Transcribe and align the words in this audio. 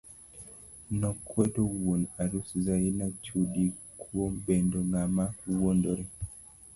Nokwedo 0.99 1.61
wuon 1.79 2.01
arus 2.21 2.49
Zaina 2.65 3.07
Chudi 3.23 3.65
kuom 4.01 4.33
bendo 4.45 4.79
ng'ama 4.89 5.25
wuondore. 5.57 6.03